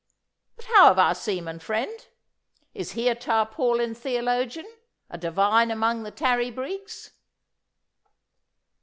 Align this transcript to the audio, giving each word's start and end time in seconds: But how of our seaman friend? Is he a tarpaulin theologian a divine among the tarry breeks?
But 0.55 0.65
how 0.65 0.89
of 0.89 0.97
our 0.97 1.13
seaman 1.13 1.59
friend? 1.59 2.07
Is 2.73 2.93
he 2.93 3.07
a 3.07 3.13
tarpaulin 3.13 3.93
theologian 3.93 4.65
a 5.11 5.17
divine 5.19 5.69
among 5.69 6.01
the 6.01 6.09
tarry 6.09 6.49
breeks? 6.49 7.11